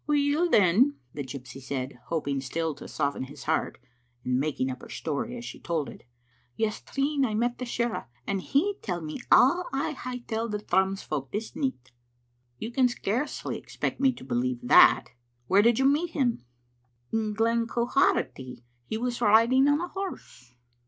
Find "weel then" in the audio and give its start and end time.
0.07-0.95